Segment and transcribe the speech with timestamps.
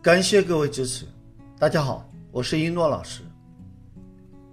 [0.00, 1.04] 感谢各位支持。
[1.58, 3.22] 大家好，我是一诺老师。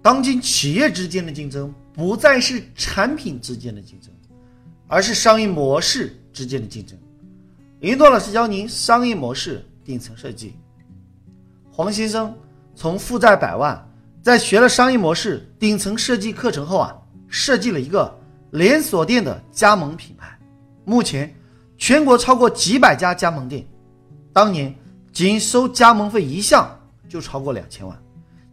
[0.02, 4.10] 当今企业之间的竞争不再是产品之间的竞争，
[4.88, 6.98] 而是商业模式之间的竞争。
[7.80, 10.54] 一诺老师教您商业模式顶层设计。
[11.70, 12.34] 黄先生
[12.74, 13.88] 从负债百万，
[14.22, 16.92] 在学了商业模式顶层设计课程后啊，
[17.28, 18.12] 设计了一个
[18.50, 20.36] 连锁店的加盟品牌。
[20.84, 21.32] 目前
[21.78, 23.64] 全国超过几百家加盟店，
[24.32, 24.74] 当年
[25.16, 26.68] 仅收加盟费一项
[27.08, 27.98] 就超过两千万。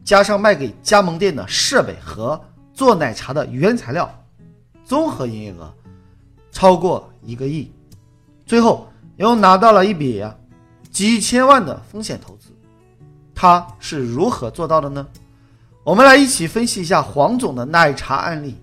[0.01, 2.41] 加上卖给加盟店的设备和
[2.73, 4.09] 做奶茶的原材料，
[4.85, 5.69] 综合营业额
[6.53, 7.69] 超过一个亿，
[8.45, 10.33] 最后又拿到了一笔啊
[10.89, 12.47] 几千万的风险投资，
[13.35, 15.05] 他是如何做到的呢？
[15.83, 18.55] 我们来一起分析一下黄总的奶茶案例。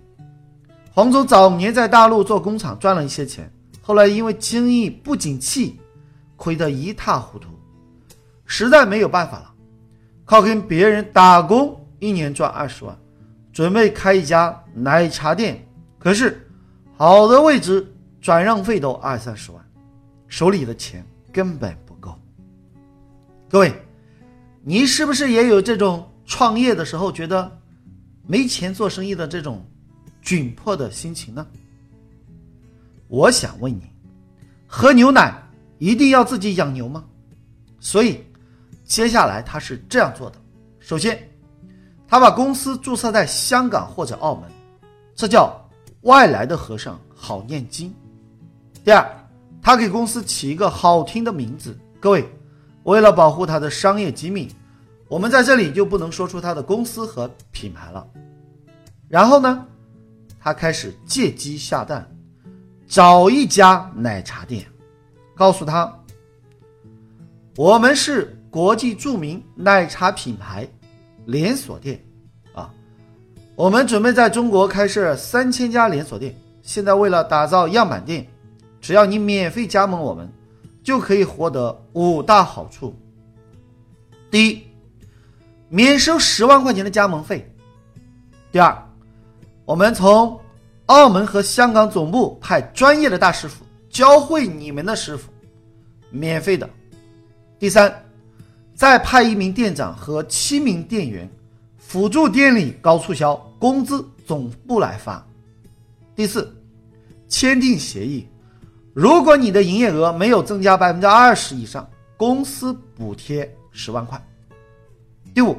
[0.90, 5.78] 黄总早年在大陆做工厂赚了一些钱，后来因为经营不景气，
[6.36, 7.48] 亏得一塌糊涂，
[8.52, 9.54] 实在没有办法了。
[10.24, 12.98] 靠跟别人打工，一年赚二十万，
[13.52, 15.64] 准备开一家奶茶店。
[16.00, 16.44] 可是，
[16.96, 17.86] 好的位置
[18.20, 19.64] 转让费都二三十万，
[20.26, 22.12] 手里的钱根本不够。
[23.48, 23.72] 各位，
[24.64, 27.56] 你是不是也有这种创业的时候觉得
[28.26, 29.64] 没钱做生意的这种
[30.24, 31.46] 窘迫的心情呢？
[33.06, 33.82] 我想问你，
[34.66, 35.40] 喝牛奶
[35.78, 37.04] 一定要自己养牛吗？
[37.78, 38.20] 所以。
[38.90, 40.36] 接下来他是这样做的：
[40.80, 41.16] 首先，
[42.08, 44.50] 他把公司注册在香港或者澳门，
[45.14, 45.56] 这叫
[46.00, 47.94] 外来的和尚好念经。
[48.82, 49.08] 第二，
[49.62, 51.78] 他给公司起一个好听的名字。
[52.00, 52.28] 各位，
[52.82, 54.52] 为了保护他的商业机密，
[55.06, 58.04] 我们在这里就不能说出他的公司和品牌了。
[59.06, 59.64] 然后呢，
[60.40, 62.04] 他开始借机下蛋，
[62.88, 64.66] 找一家奶茶店，
[65.36, 65.96] 告诉他，
[67.56, 68.36] 我们是。
[68.50, 70.68] 国际著名奶茶品牌
[71.24, 72.04] 连锁店，
[72.52, 72.68] 啊，
[73.54, 76.34] 我们准备在中国开设三千家连锁店。
[76.60, 78.26] 现在为了打造样板店，
[78.80, 80.28] 只要你免费加盟我们，
[80.82, 82.92] 就可以获得五大好处。
[84.32, 84.62] 第一，
[85.68, 87.48] 免收十万块钱的加盟费。
[88.50, 88.76] 第二，
[89.64, 90.38] 我们从
[90.86, 95.30] 澳门和香港总部派专业的大师傅教会你们的师傅，
[96.10, 96.68] 免费的。
[97.60, 98.09] 第三。
[98.80, 101.30] 再派一名店长和七名店员
[101.76, 105.22] 辅助店里高促销，工资总部来发。
[106.16, 106.50] 第四，
[107.28, 108.26] 签订协议，
[108.94, 111.86] 如果你的营业额没有增加百分之二十以上，
[112.16, 114.18] 公司补贴十万块。
[115.34, 115.58] 第五，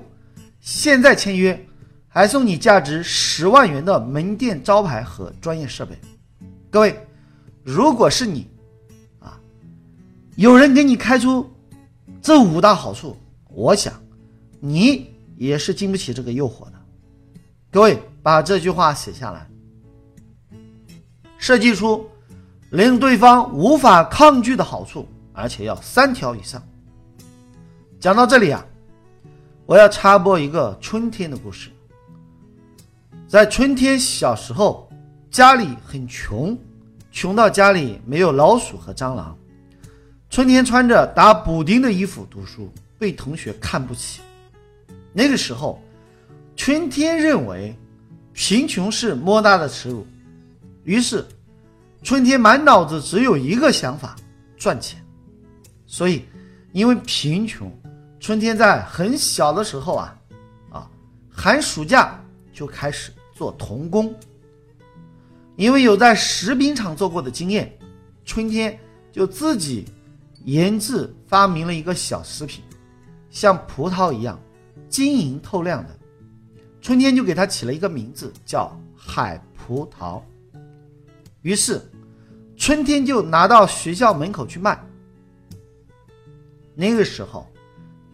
[0.59, 1.64] 现在签约
[2.08, 5.96] 还送你价值十万元的门店招牌和专业设备。
[6.72, 7.00] 各位，
[7.64, 8.48] 如果是你，
[9.20, 9.40] 啊，
[10.38, 11.48] 有人给你开出。
[12.22, 13.18] 这五大好处，
[13.50, 13.94] 我想
[14.59, 16.74] 你也是经不起这个诱惑的。
[17.72, 19.50] 各位把这句话写下来，
[21.38, 22.08] 设计出
[22.70, 26.62] 令对方无法抗拒的好处，而且要三条以上。
[28.00, 28.64] 讲到这里啊，
[29.66, 31.72] 我要插播一个春天的故事。
[33.28, 34.88] 在春天小时候，
[35.32, 36.56] 家里很穷，
[37.12, 39.36] 穷到家里没有老鼠和蟑螂。
[40.31, 44.22] 春天穿着打补丁的衣服读书，被同学看不起。
[45.12, 45.84] 那个时候，
[46.56, 47.75] 春天认为
[48.31, 50.08] 贫穷是莫大的耻辱，
[50.86, 51.25] 于是
[52.02, 54.16] 春天满脑子只有一个想法：
[54.58, 55.06] 赚钱。
[55.86, 56.24] 所以，
[56.72, 57.70] 因为贫穷，
[58.18, 60.18] 春天在很小的时候啊，
[60.70, 60.90] 啊，
[61.30, 62.18] 寒暑假
[62.53, 64.16] 就开始做童工。
[65.58, 67.78] 因为有在食品厂做过的经验，
[68.24, 68.80] 春天
[69.12, 69.86] 就自己。
[70.46, 72.63] 研制发明了一个小食品，
[73.29, 74.40] 像葡萄一样
[74.90, 75.90] 晶莹透亮的。
[76.81, 80.22] 春天就给它起了一个名字，叫海葡萄。
[81.44, 81.81] 于是，
[82.57, 84.79] 春天就拿到学校门口去卖。
[86.73, 87.47] 那个时候，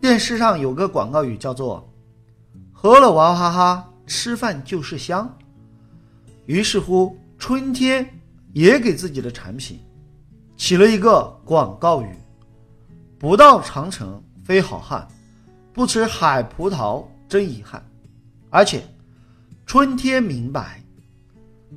[0.02, 1.90] 电视上有个广告语叫做
[2.74, 5.34] “喝了娃哈哈，吃饭就是香”。
[6.46, 8.06] 于是乎，春天
[8.54, 9.80] 也给自己的产品。
[10.58, 12.10] 起了一个广告语
[13.20, 15.08] ：“不到长城非好汉，
[15.72, 17.82] 不吃海葡萄真遗憾。”
[18.50, 18.84] 而且，
[19.68, 20.84] 春天明白，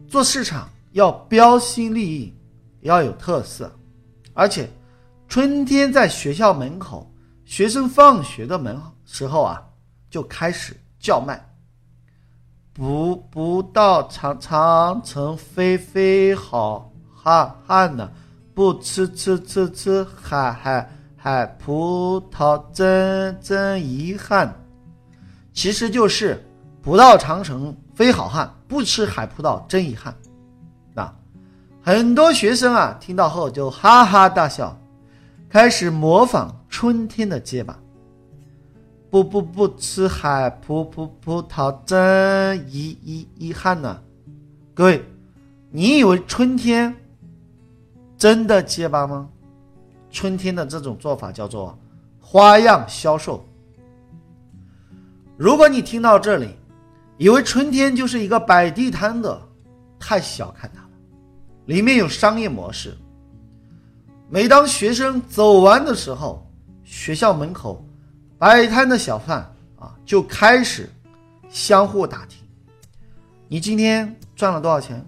[0.09, 2.35] 做市场要标新立异，
[2.81, 3.71] 要有特色。
[4.32, 4.69] 而且，
[5.29, 7.12] 春天在学校门口，
[7.44, 9.62] 学生放学的门时候啊，
[10.09, 11.38] 就开始叫卖
[12.73, 18.11] ：“不不到长长城非非好汉汉呢。”
[18.55, 24.52] 不吃吃吃吃海海海葡萄真真遗憾，
[25.52, 26.43] 其实就是
[26.82, 30.14] 不到长城非好汉，不吃海葡萄真遗憾。
[30.94, 31.14] 那
[31.82, 34.79] 很多学生啊听到后就哈哈大笑，
[35.49, 37.79] 开始模仿春天的结巴。
[39.11, 44.00] 不不不吃海葡葡葡萄真遗遗遗憾呢。
[44.73, 45.05] 各位，
[45.70, 46.94] 你以为春天
[48.20, 49.26] 真的结巴吗？
[50.11, 51.76] 春天的这种做法叫做
[52.20, 53.43] 花样销售。
[55.38, 56.55] 如果你听到这里，
[57.17, 59.40] 以为春天就是一个摆地摊的，
[59.99, 60.88] 太小看它了。
[61.64, 62.94] 里面有商业模式。
[64.28, 66.46] 每当学生走完的时候，
[66.84, 67.82] 学校门口
[68.37, 69.38] 摆摊的小贩
[69.78, 70.90] 啊就开始
[71.49, 72.46] 相互打听
[73.49, 75.02] ：“你今天赚了多少钱？”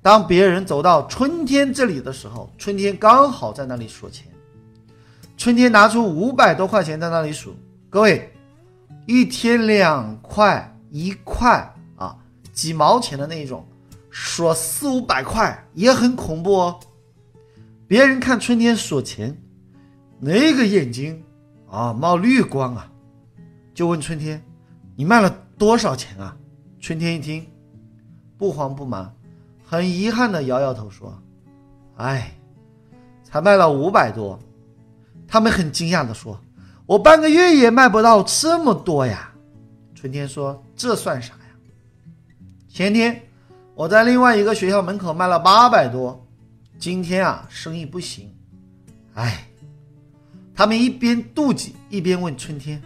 [0.00, 4.26] 当别人走到春天这里的时候，春天刚好在那里数钱。
[5.36, 7.54] 春天拿出五百多块钱在那里数。
[7.90, 8.32] 各位，
[9.06, 12.16] 一天两块、一块啊，
[12.52, 13.66] 几毛钱的那种，
[14.10, 16.80] 数四五百块也很恐怖哦。
[17.86, 19.36] 别人看春天数钱，
[20.20, 21.22] 那个眼睛
[21.70, 22.90] 啊冒绿光啊，
[23.74, 24.42] 就问春天
[24.96, 26.36] ：“你卖了多少钱啊？”
[26.80, 27.46] 春天一听，
[28.36, 29.12] 不慌不忙。
[29.70, 31.14] 很遗憾的摇摇头说
[31.96, 32.32] ：“哎，
[33.22, 34.38] 才卖了五百多。”
[35.28, 36.40] 他们很惊讶的说
[36.86, 39.30] ：“我半个月也卖不到这么多呀。”
[39.94, 41.50] 春天说：“这算啥呀？
[42.66, 43.20] 前天
[43.74, 46.26] 我在另外一个学校门口卖了八百多，
[46.78, 48.34] 今天啊生意不行。”
[49.12, 49.46] 哎，
[50.54, 52.82] 他们一边妒忌一边问春天：“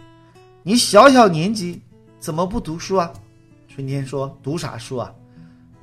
[0.63, 1.81] 你小小年纪
[2.19, 3.09] 怎么不读书啊？”
[3.73, 5.09] 春天说：“读啥书啊？”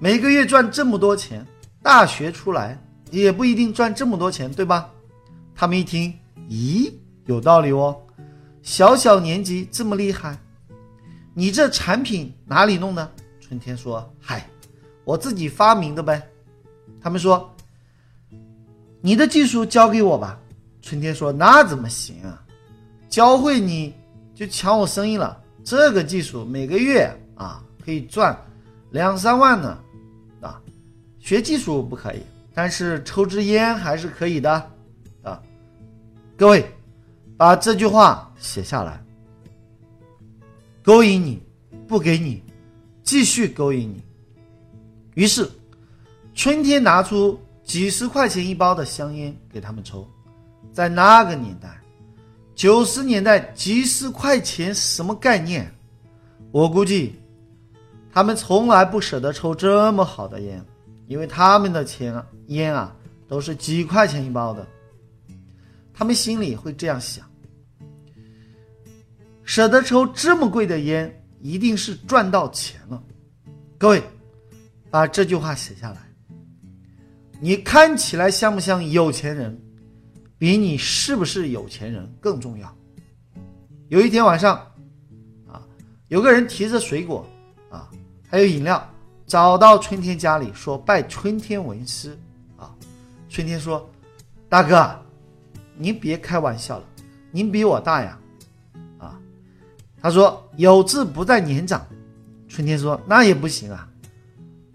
[0.03, 1.47] 每个月赚这么多钱，
[1.83, 4.91] 大学出来也不一定赚这么多钱，对吧？
[5.55, 6.11] 他们一听，
[6.49, 6.91] 咦，
[7.27, 7.95] 有道理哦。
[8.63, 10.39] 小小年纪这么厉害，
[11.35, 13.13] 你这产品哪里弄的？
[13.43, 14.49] 春天说：“嗨，
[15.05, 16.27] 我自己发明的呗。”
[16.99, 17.55] 他们说
[19.03, 20.41] ：“你的技术交给我吧。”
[20.81, 22.43] 春天说：“那怎么行啊？
[23.11, 23.95] 教会你
[24.35, 25.39] 就抢我生意了。
[25.63, 28.35] 这个技术每个月啊可以赚
[28.93, 29.77] 两三万呢。”
[31.21, 32.23] 学技术不可以，
[32.53, 34.51] 但是抽支烟还是可以的，
[35.23, 35.41] 啊！
[36.37, 36.65] 各位，
[37.37, 39.01] 把这句话写下来。
[40.83, 41.41] 勾引你，
[41.87, 42.43] 不给你，
[43.05, 44.03] 继续勾引你。
[45.15, 45.49] 于是，
[46.35, 50.09] 春天拿出几十块钱一包的香烟给他们抽。
[50.73, 51.79] 在那个年代，
[52.55, 55.71] 九十年代几十块钱什么概念？
[56.51, 57.21] 我估计，
[58.11, 60.65] 他们从来不舍得抽这么好的烟。
[61.11, 62.97] 因为他们的钱啊烟啊
[63.27, 64.65] 都是几块钱一包的，
[65.93, 67.29] 他们心里会这样想：
[69.43, 73.03] 舍得抽这么贵的烟，一定是赚到钱了。
[73.77, 74.01] 各位，
[74.89, 75.97] 把这句话写下来。
[77.41, 79.61] 你看起来像不像有钱人，
[80.39, 82.73] 比你是不是有钱人更重要。
[83.89, 84.57] 有一天晚上，
[85.49, 85.61] 啊，
[86.07, 87.27] 有个人提着水果，
[87.69, 87.91] 啊，
[88.29, 88.89] 还有饮料。
[89.31, 92.19] 找到春天家里说拜春天为师，
[92.57, 92.75] 啊，
[93.29, 93.89] 春天说
[94.51, 95.01] ：“大哥，
[95.77, 96.85] 您别开玩笑了，
[97.31, 98.19] 您比我大呀，
[98.99, 99.17] 啊。”
[100.03, 101.87] 他说：“有志不在年长。”
[102.51, 103.89] 春天说：“那也不行啊，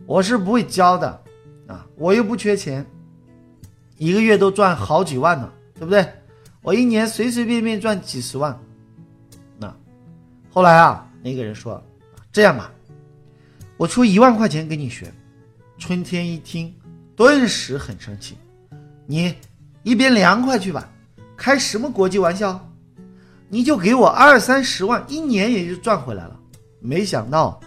[0.06, 1.22] 我是不会教的，
[1.68, 2.86] 啊，我又不缺钱，
[3.98, 6.08] 一个月都赚好几万呢，对不对？
[6.62, 8.58] 我一年随随便便赚几十万。”
[9.60, 9.76] 那
[10.50, 11.84] 后来啊，那个人说
[12.32, 12.72] ：“这样吧。”
[13.78, 15.12] 我出一万块钱给你学，
[15.78, 16.74] 春天一听，
[17.16, 18.38] 顿时很生气。
[19.06, 19.36] 你
[19.84, 20.90] 一边凉快去吧，
[21.36, 22.70] 开什么国际玩笑？
[23.50, 26.40] 你就给我二三十万，一年也就赚回来了。
[26.80, 27.60] 没想到，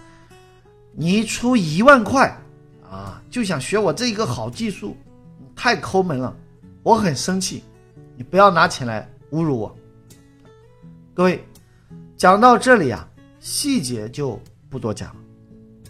[0.92, 2.34] 你出一万块
[2.90, 4.96] 啊，就想学我这一个好技术，
[5.54, 6.34] 太抠门了，
[6.82, 7.62] 我很生气。
[8.16, 9.76] 你不要拿钱来侮辱我。
[11.14, 11.44] 各位，
[12.16, 13.06] 讲到这里啊，
[13.38, 15.20] 细节就不多讲了。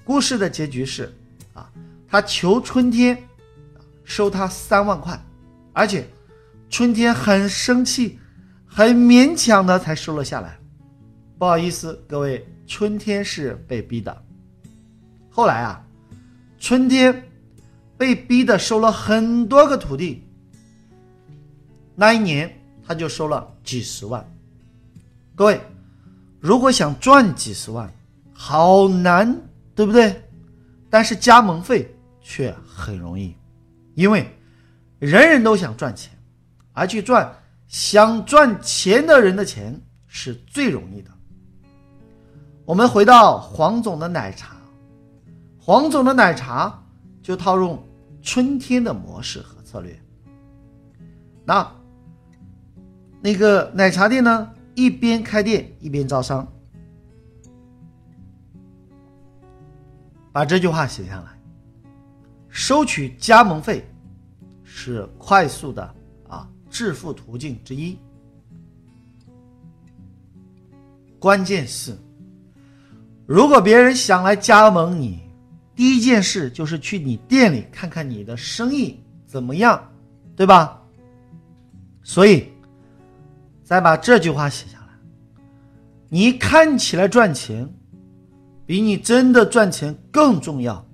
[0.08, 1.14] 故事的结局是，
[1.52, 1.70] 啊，
[2.08, 3.22] 他求春天
[4.04, 5.22] 收他三万块，
[5.74, 6.08] 而且
[6.70, 8.18] 春天很生气，
[8.66, 10.58] 很勉强的才收了下来。
[11.36, 14.24] 不好意思，各位，春天是被逼的。
[15.28, 15.84] 后来啊，
[16.58, 17.22] 春天
[17.98, 20.24] 被逼的收了很多个徒弟，
[21.94, 22.50] 那一年
[22.82, 24.26] 他就收了几十万。
[25.34, 25.60] 各位，
[26.40, 27.92] 如果想赚几十万，
[28.32, 29.38] 好难。
[29.78, 30.20] 对不对？
[30.90, 31.88] 但是加盟费
[32.20, 33.36] 却很容易，
[33.94, 34.28] 因为
[34.98, 36.10] 人人都想赚钱，
[36.72, 37.32] 而去赚
[37.68, 41.10] 想赚钱的人的钱是最容易的。
[42.64, 44.56] 我们回到黄总的奶茶，
[45.60, 46.82] 黄总的奶茶
[47.22, 47.80] 就套用
[48.20, 49.96] 春天的模式和策略。
[51.44, 51.72] 那
[53.20, 56.52] 那个奶茶店呢，一边开店一边招商，
[60.32, 61.38] 把这句话写下来，
[62.48, 63.88] 收取加盟费
[64.62, 65.82] 是快速的
[66.28, 66.48] 啊。
[66.70, 67.98] 致富途径之一，
[71.18, 71.96] 关键是，
[73.26, 75.20] 如果别人想来加盟你，
[75.74, 79.82] 第一件事就是去你店里看看你的生意怎么样，
[80.36, 80.82] 对吧？
[82.02, 82.48] 所以，
[83.62, 84.86] 再把这句话写下来。
[86.08, 87.68] 你看起来赚钱，
[88.68, 90.86] 比你真的赚钱更重要。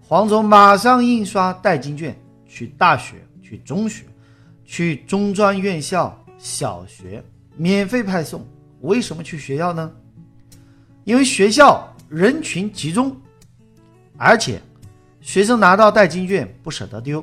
[0.00, 4.06] 黄总马上印刷代金券，去大学，去中学。
[4.64, 7.22] 去中专院校、小学
[7.54, 8.42] 免费派送。
[8.80, 9.92] 为什么去学校呢？
[11.04, 13.14] 因为学校人群集中，
[14.16, 14.58] 而且
[15.20, 17.22] 学生拿到代金券不舍得丢。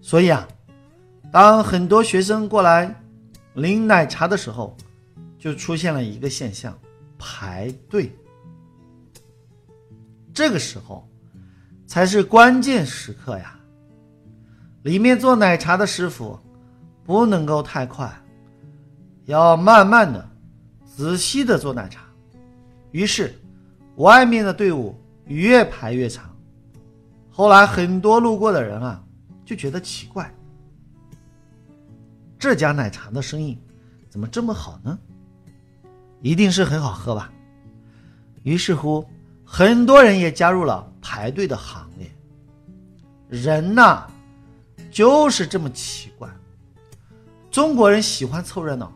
[0.00, 0.48] 所以啊，
[1.30, 2.94] 当很多学生过来
[3.52, 4.74] 领奶茶的时候，
[5.38, 6.74] 就出现了一个现象：
[7.20, 8.10] 排队。
[10.32, 11.06] 这个时候
[11.86, 13.54] 才是关键时刻呀。
[14.84, 16.38] 里面做奶茶的师傅
[17.04, 18.10] 不能够太快，
[19.26, 20.26] 要慢慢的、
[20.86, 22.02] 仔细的做奶茶。
[22.90, 23.34] 于是，
[23.96, 26.34] 外面的队伍越排越长。
[27.30, 29.04] 后来，很多路过的人啊
[29.44, 30.32] 就觉得奇怪：
[32.38, 33.58] 这家奶茶的生意
[34.08, 34.98] 怎么这么好呢？
[36.22, 37.32] 一定是很好喝吧？
[38.42, 39.06] 于是乎，
[39.44, 42.10] 很多人也加入了排队的行列。
[43.28, 44.06] 人呐。
[44.90, 46.28] 就是这么奇怪，
[47.48, 48.92] 中国人喜欢凑热闹。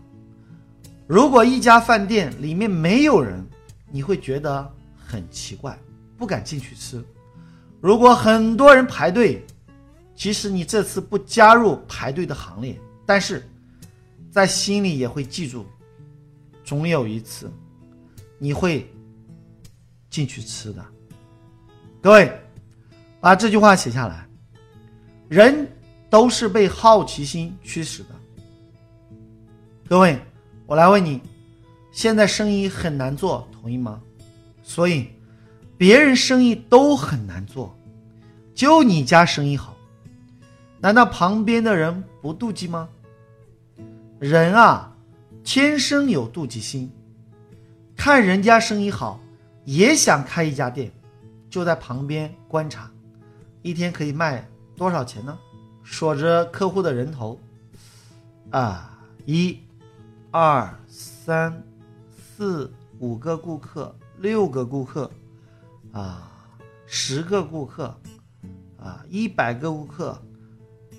[1.07, 3.47] 如果一家饭店里面没有人，
[3.93, 5.78] 你会觉得很奇怪，
[6.19, 7.00] 不敢进去吃。
[7.81, 9.47] 如果很多人排队，
[10.16, 12.76] 即使你这次不加入排队的行列，
[13.07, 13.49] 但是
[14.33, 15.64] 在心里也会记住，
[16.64, 17.52] 总有一次
[18.38, 18.90] 你会
[20.11, 20.85] 进去吃的。
[22.00, 22.33] 各位，
[23.21, 24.26] 把这句话写下来，
[25.28, 25.68] 人。
[26.11, 28.11] 都是被好奇心驱使的。
[29.88, 30.16] 各位，
[30.64, 31.21] 我来问你，
[31.90, 34.00] 现在生意很难做，同意吗？
[34.62, 35.09] 所以，
[35.76, 37.76] 别人生意都很难做，
[38.54, 39.75] 就你家生意好，
[40.78, 42.88] 难道旁边的人不妒忌吗？
[44.21, 44.93] 人啊，
[45.44, 46.90] 天生有妒忌心，
[47.94, 49.20] 看人家生意好，
[49.66, 50.90] 也想开一家店，
[51.50, 52.90] 就在旁边观察，
[53.60, 55.38] 一天可以卖多少钱呢？
[55.82, 57.38] 数着客户的人头，
[58.50, 59.60] 啊，一、
[60.30, 61.62] 二、三、
[62.08, 65.10] 四、五个顾客，六个顾客，
[65.92, 66.32] 啊，
[66.86, 67.94] 十个顾客，
[68.78, 70.20] 啊，一百个顾客，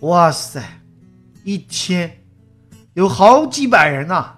[0.01, 0.63] 哇塞，
[1.43, 2.23] 一天
[2.93, 4.34] 有好几百人呐，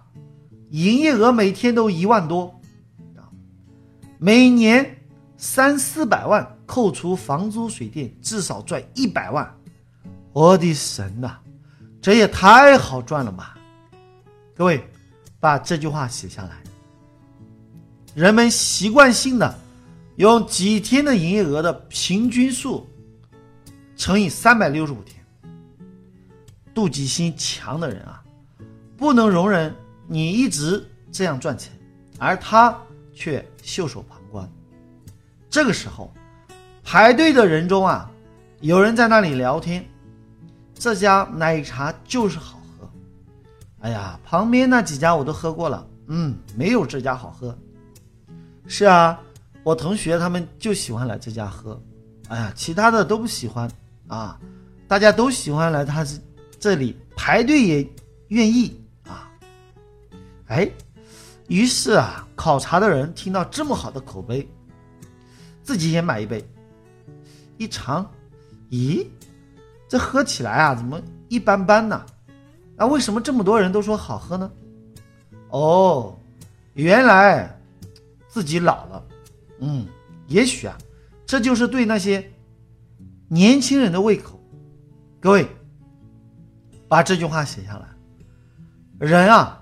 [0.69, 2.59] 营业额每天都一万多，
[3.15, 3.29] 啊，
[4.17, 4.97] 每年
[5.37, 9.55] 三四百万，扣除房租水电，至少赚一百万。
[10.33, 11.37] 我的神呐，
[12.01, 13.57] 这也太好赚了吧！
[14.55, 14.83] 各位，
[15.39, 16.57] 把这句话写下来。
[18.13, 19.59] 人们习惯性的
[20.15, 22.87] 用几天的营业额的平均数
[23.95, 25.15] 乘以三百六十五天。
[26.73, 28.21] 妒忌心强的人啊，
[28.95, 29.73] 不能容忍
[30.07, 31.71] 你一直这样赚钱，
[32.17, 32.75] 而他
[33.13, 34.49] 却袖手旁观。
[35.49, 36.11] 这个时候，
[36.83, 38.09] 排队的人中啊，
[38.61, 39.85] 有人在那里聊天。
[40.79, 42.87] 这家奶茶就是好喝，
[43.79, 47.57] 哎呀，旁边那几家我都喝过了，嗯，没有这家好喝。
[48.67, 49.19] 是啊，
[49.63, 51.81] 我同学他们就喜欢来这家喝，
[52.29, 53.69] 哎呀，其他的都不喜欢
[54.07, 54.39] 啊。
[54.87, 56.05] 大家都喜欢来他
[56.59, 57.89] 这里排队也
[58.27, 58.79] 愿意。
[60.47, 60.69] 哎，
[61.47, 64.47] 于是啊，考察的人听到这么好的口碑，
[65.61, 66.43] 自己也买一杯，
[67.57, 68.09] 一尝，
[68.69, 69.05] 咦？
[69.89, 72.05] 这喝起来啊，怎么一般般呢？
[72.75, 74.51] 那为什么这么多人都说好喝呢？
[75.49, 76.17] 哦，
[76.73, 77.57] 原来
[78.27, 79.03] 自己老了。
[79.59, 79.87] 嗯，
[80.27, 80.77] 也许啊，
[81.25, 82.29] 这就是对那些
[83.27, 84.39] 年轻人的胃口。
[85.19, 85.47] 各位，
[86.87, 87.87] 把这句话写下来。
[88.99, 89.56] 人啊，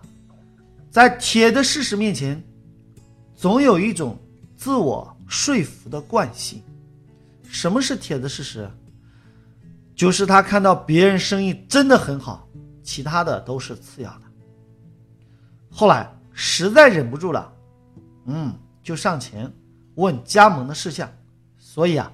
[0.95, 2.41] 在铁的事实面前，
[3.35, 4.17] 总有一种
[4.55, 6.63] 自我说服的惯性。
[7.43, 8.65] 什么是铁的事实？
[9.93, 12.47] 就是他看到别人生意真的很好，
[12.81, 14.21] 其他的都是次要的。
[15.69, 17.53] 后来实在忍不住了，
[18.27, 19.51] 嗯，就上前
[19.95, 21.11] 问加盟的事项，
[21.57, 22.09] 所以啊，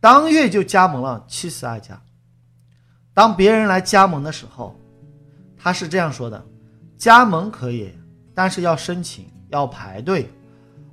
[0.00, 2.02] 当月就加盟了七十二家。
[3.12, 4.74] 当别人来加盟的时候，
[5.58, 6.42] 他是这样说的：
[6.96, 7.92] 加盟可以，
[8.34, 10.28] 但是要申请，要排队，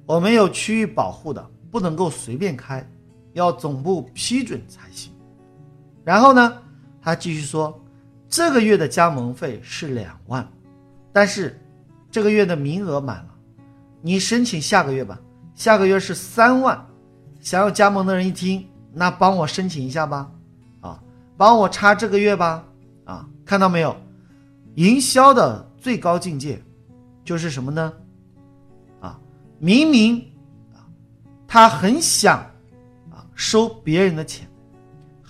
[0.06, 2.88] 我们有区域保护的，不能够随便开，
[3.34, 5.12] 要总部批准才行。
[6.04, 6.58] 然后呢，
[7.02, 7.78] 他继续说，
[8.30, 10.48] 这个月的加盟费是两万，
[11.12, 11.60] 但是
[12.10, 13.30] 这个月的名额满了，
[14.02, 15.20] 你申请下个月吧，
[15.56, 16.88] 下个月是三万。
[17.40, 20.32] 想要加盟的人一听，那帮我申请一下吧，
[20.80, 21.02] 啊，
[21.36, 22.64] 帮我插这个月吧，
[23.04, 23.96] 啊，看到没有？
[24.76, 26.62] 营销的最高境界
[27.24, 27.94] 就是什么呢？
[29.00, 29.20] 啊，
[29.60, 30.20] 明明
[30.74, 30.86] 啊，
[31.48, 32.40] 他很想
[33.10, 34.48] 啊收别人的钱。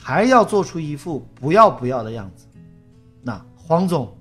[0.03, 2.48] 还要做出一副不要不要的样子，
[3.21, 4.17] 那黄总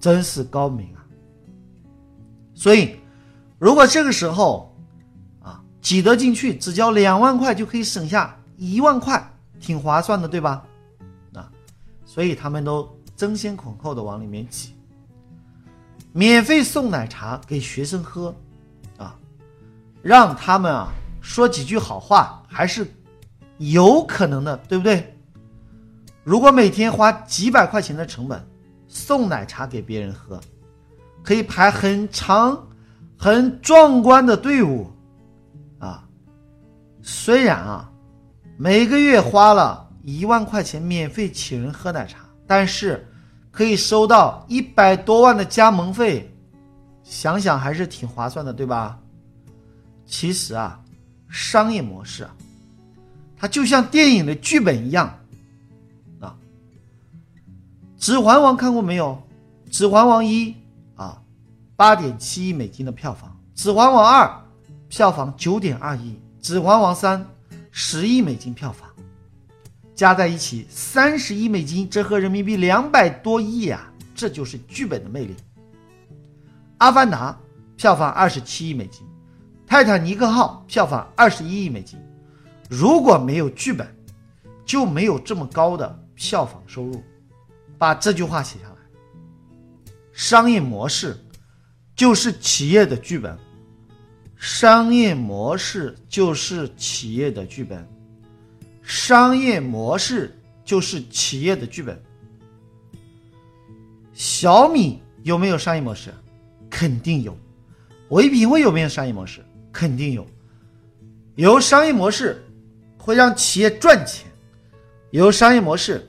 [0.00, 1.06] 真是高明啊！
[2.52, 2.96] 所以，
[3.56, 4.76] 如果这个时候
[5.40, 9.24] 啊挤得进去，只交两万块就可以省下一万块，
[9.60, 10.66] 挺划算的，对吧？
[11.34, 11.48] 啊，
[12.04, 14.74] 所以他们都争先恐后的往里面挤，
[16.12, 18.34] 免费送奶茶给学生喝，
[18.98, 19.16] 啊，
[20.02, 20.88] 让他们啊
[21.20, 22.86] 说几句好话，还是
[23.58, 25.16] 有可能的，对不对？
[26.22, 28.46] 如果每天花几百块钱的成本
[28.88, 30.40] 送奶茶给别人喝，
[31.22, 32.68] 可以排很长、
[33.18, 34.90] 很壮观的队伍，
[35.78, 36.06] 啊，
[37.00, 37.90] 虽然啊，
[38.56, 43.08] 每个月花了一万块钱免费请人喝奶茶，但是
[43.52, 46.28] 可以收到一百多万的加盟费，
[47.04, 48.98] 想想还是挺划算的，对吧？
[50.06, 50.80] 其实啊，
[51.28, 52.34] 商业模式啊，
[53.36, 55.18] 它就像电影的剧本一样。
[56.24, 56.34] 《啊
[57.98, 59.22] 指环王》看过没有？
[59.70, 60.48] 《指环王一》
[61.00, 61.22] 啊，
[61.76, 63.30] 八点七亿美金的票房；
[63.62, 64.26] 《指环王二》
[64.88, 66.10] 票房九点二亿；
[66.44, 67.20] 《指环王三》
[67.70, 68.88] 十亿美金票房，
[70.02, 73.88] 加在一起三十亿美金，折合人民币两百多亿啊！
[74.16, 75.32] 这就是剧本的魅力。
[76.78, 77.30] 《阿凡达》
[77.80, 79.06] 票房二十七亿美金，
[79.64, 81.96] 《泰坦尼克号》票房二十一亿美金。
[82.68, 83.86] 如果没有剧本，
[84.66, 87.00] 就没有这么高的票房收入。
[87.78, 88.76] 把这句话写下来。
[90.12, 91.16] 商业模式
[91.94, 93.38] 就是企业的剧本，
[94.34, 97.88] 商业模式就是企业的剧本，
[98.94, 101.98] 商业模式就是企业的剧本。
[104.12, 106.12] 小米有没有商业模式？
[106.68, 107.34] 肯定有。
[108.10, 109.42] 唯品会有没有商业模式？
[109.72, 110.26] 肯定有。
[111.36, 112.44] 有商业模式
[112.98, 114.30] 会让企业赚钱，
[115.10, 116.06] 有商业模式。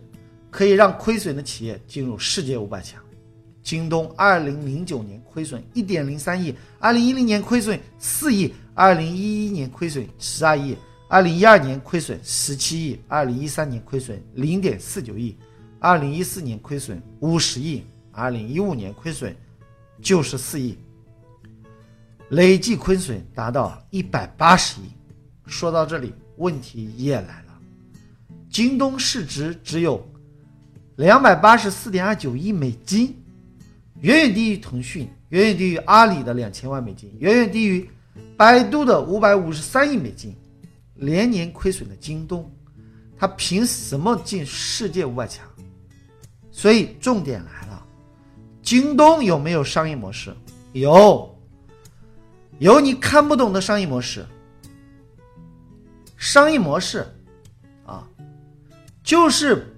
[0.52, 3.02] 可以让亏损的企业进入世界五百强。
[3.64, 10.76] 京东二零零九年亏损一点零三亿，二零一零年亏损四亿，二零一一年亏损十二亿，
[11.14, 15.38] 二零一二年亏损十七亿，二零一三年亏损零点四九亿，
[15.78, 19.36] 二零一四年亏损五十亿，二零一五年亏损
[20.02, 20.76] 九十四亿，
[22.30, 24.86] 累计亏损达到一百八十亿。
[25.46, 27.60] 说到这里，问题也来了，
[28.50, 30.04] 京东市值只有。
[30.96, 33.16] 两百八十四点二九亿美金，
[34.02, 37.88] 远远低于腾讯，远远低于阿里的两千万美金，远远低于
[38.36, 40.36] 百度的五百五十三亿美金，
[41.06, 42.50] 连年亏损的京东，
[43.18, 45.46] 它凭什么进世界五百强？
[46.52, 47.86] 所以重点来了，
[48.62, 50.34] 京东有没有商业模式？
[50.74, 51.38] 有，
[52.60, 54.26] 有你看不懂的商业模式。
[56.18, 57.06] 商业模式，
[57.86, 58.08] 啊，
[59.04, 59.70] 就是。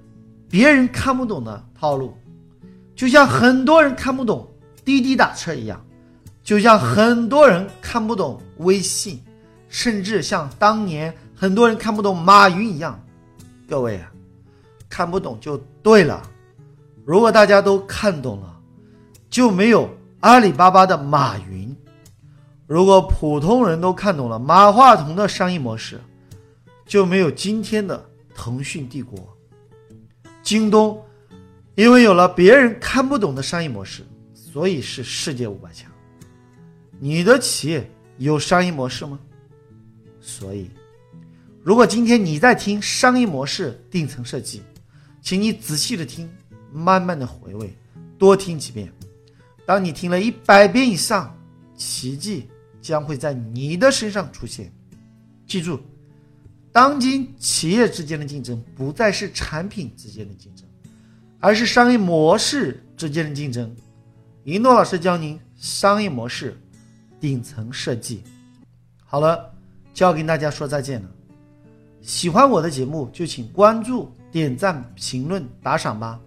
[0.47, 2.15] 别人看不懂的套路，
[2.95, 4.47] 就像很多人看不懂
[4.85, 5.83] 滴滴打车一样，
[6.43, 9.21] 就像很多人看不懂微信，
[9.69, 12.99] 甚至像当年很多人看不懂马云一样。
[13.67, 13.99] 各位，
[14.89, 16.21] 看不懂就对了。
[17.03, 18.59] 如果大家都看懂了，
[19.29, 19.89] 就没有
[20.21, 21.75] 阿里巴巴的马云；
[22.67, 25.99] 如果普通人都看懂了马化腾的商业模式，
[26.85, 29.17] 就没有今天的腾讯帝国。
[30.41, 31.03] 京东，
[31.73, 35.91] 因为有了别人看不懂的商业模式，所以是世界五百强。
[36.99, 39.19] 你的企业有商业模式吗？
[40.27, 40.71] 所以，
[41.63, 44.63] 如果今天你在听商业模式顶层设计，
[45.21, 46.27] 请你仔细的听，
[46.73, 47.71] 慢慢的回味，
[48.17, 48.91] 多听几遍。
[49.67, 51.37] 当你听了一百遍以上，
[51.77, 52.49] 奇迹
[52.81, 54.73] 将会在你的身上出现。
[55.45, 55.79] 记住，
[56.71, 60.67] 当今企业之间的竞争不再是产品之间的竞争，
[61.39, 63.73] 而是商业模式之间的竞争。
[64.43, 66.59] 一诺老师教您商业模式
[67.19, 68.23] 顶层设计。
[69.03, 69.54] 好了，
[69.95, 71.09] 就要跟大家说再见了。
[72.01, 76.19] 喜欢我的节目就请关注、点赞、评论、打赏吧。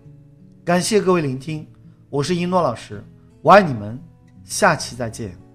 [0.65, 1.65] 感谢各位聆听，
[2.09, 3.05] 我是一诺老师，
[3.43, 3.97] 我爱你们，
[4.43, 5.48] 下期再见。